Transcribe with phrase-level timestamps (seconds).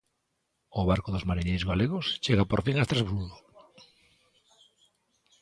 [0.79, 3.37] O barco dos mariñeiros galegos chega por fin a Estrasburgo.